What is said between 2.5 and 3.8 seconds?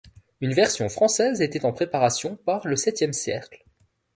Le Septième Cercle.